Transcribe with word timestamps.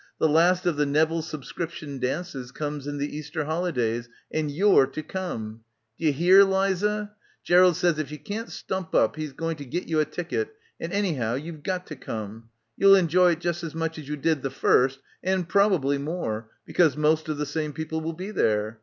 The 0.17 0.27
last 0.27 0.65
of 0.65 0.77
the 0.77 0.85
Neville 0.87 1.21
Sub 1.21 1.45
scription 1.45 1.99
Dances 1.99 2.51
comes 2.51 2.87
in 2.87 2.97
the 2.97 3.15
Easter 3.15 3.45
holidays 3.45 4.09
and 4.31 4.49
you're 4.49 4.87
to 4.87 5.03
come. 5.03 5.61
D'ye 5.99 6.09
'ear, 6.11 6.43
Liza? 6.43 7.11
Gerald 7.43 7.75
says 7.75 7.99
if 7.99 8.11
you 8.11 8.17
can't 8.17 8.49
stump 8.51 8.95
up 8.95 9.15
he's 9.15 9.31
going 9.31 9.57
to 9.57 9.63
get 9.63 9.87
you 9.87 9.99
a 9.99 10.05
ticket, 10.05 10.55
and 10.79 10.91
anyhow 10.91 11.35
you've 11.35 11.61
got 11.61 11.85
to 11.85 11.95
come. 11.95 12.49
You'll 12.75 12.95
enjoy 12.95 13.33
it 13.33 13.41
just 13.41 13.63
as 13.63 13.75
much 13.75 13.99
as 13.99 14.09
you 14.09 14.15
did 14.17 14.41
the 14.41 14.49
first 14.49 14.97
and 15.21 15.47
probably 15.47 15.99
more, 15.99 16.49
because 16.65 16.97
most 16.97 17.29
of 17.29 17.37
the 17.37 17.45
same 17.45 17.71
people 17.71 18.01
will 18.01 18.13
be 18.13 18.31
there. 18.31 18.79